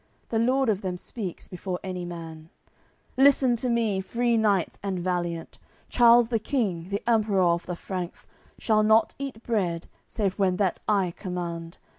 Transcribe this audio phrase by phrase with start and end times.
[0.29, 2.49] The lord of them speaks before any man:
[3.17, 5.59] "Listen to me, free knights and valiant!
[5.89, 8.25] Charles the King, the Emperour of the Franks,
[8.57, 11.77] Shall not eat bread, save when that I command.